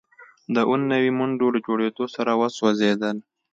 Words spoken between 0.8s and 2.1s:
نوي منډو له جوړیدو